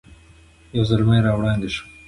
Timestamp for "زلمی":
0.89-1.19